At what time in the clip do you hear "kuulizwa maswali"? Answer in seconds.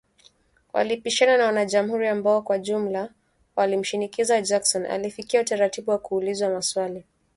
5.97-7.03